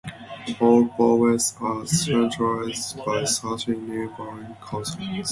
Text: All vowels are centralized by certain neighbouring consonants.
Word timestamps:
All 0.59 0.85
vowels 0.85 1.53
are 1.61 1.85
centralized 1.85 2.97
by 3.05 3.23
certain 3.25 3.87
neighbouring 3.87 4.57
consonants. 4.59 5.29